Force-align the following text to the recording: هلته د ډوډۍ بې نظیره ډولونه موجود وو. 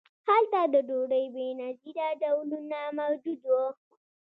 هلته 0.27 0.61
د 0.73 0.75
ډوډۍ 0.87 1.25
بې 1.33 1.47
نظیره 1.61 2.07
ډولونه 2.21 2.79
موجود 2.99 3.39
وو. 3.49 3.65